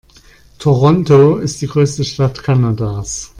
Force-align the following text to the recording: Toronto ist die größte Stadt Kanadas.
Toronto 0.57 1.37
ist 1.37 1.61
die 1.61 1.67
größte 1.67 2.03
Stadt 2.03 2.41
Kanadas. 2.41 3.29